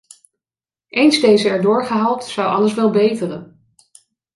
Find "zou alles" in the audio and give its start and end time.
2.23-2.73